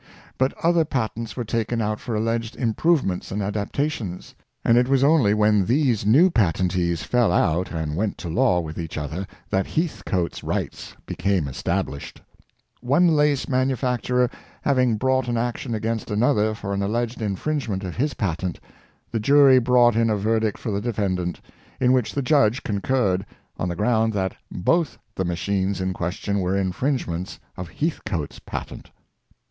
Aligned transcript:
But 0.39 0.53
other 0.63 0.83
patents 0.83 1.37
were 1.37 1.45
taken 1.45 1.79
out 1.79 1.99
for 1.99 2.15
alleged 2.15 2.55
improvements 2.55 3.31
and 3.31 3.43
adapta 3.43 3.87
tions; 3.91 4.33
and 4.65 4.75
it 4.75 4.87
was 4.87 5.03
only 5.03 5.35
when 5.35 5.65
these 5.67 6.07
new 6.07 6.31
patentees 6.31 7.03
fell 7.03 7.31
out 7.31 7.71
and 7.71 7.95
went 7.95 8.17
to 8.17 8.27
law 8.27 8.61
with 8.61 8.79
each 8.79 8.97
other 8.97 9.27
that 9.51 9.67
Heathcoat 9.67 10.33
's 10.37 10.43
rights 10.43 10.95
became 11.05 11.47
established. 11.47 12.19
One 12.79 13.09
lace 13.09 13.47
manufacturer 13.47 14.31
having 14.63 14.97
brought 14.97 15.27
an 15.27 15.37
action 15.37 15.75
against 15.75 16.09
another 16.09 16.55
for 16.55 16.73
an 16.73 16.81
alleged 16.81 17.21
infringe 17.21 17.69
ment 17.69 17.83
of 17.83 17.97
his 17.97 18.15
patent, 18.15 18.59
the 19.11 19.19
jury 19.19 19.59
brought 19.59 19.95
in 19.95 20.09
a 20.09 20.17
verdict 20.17 20.57
for 20.57 20.71
the 20.71 20.81
220 20.81 20.83
HeaiJicoafs 20.89 20.93
Pate7it 20.95 21.31
Disputed. 21.31 21.37
defendant, 21.77 21.79
in 21.79 21.93
which 21.93 22.13
the 22.15 22.23
judge 22.23 22.63
concurred, 22.63 23.25
on 23.59 23.69
the 23.69 23.75
ground 23.75 24.13
that 24.13 24.35
both 24.51 24.97
the 25.13 25.25
machines 25.25 25.79
in 25.79 25.93
question 25.93 26.39
were 26.39 26.57
infringements 26.57 27.39
of 27.55 27.69
Heathcoat's 27.69 28.39
patent. 28.39 28.89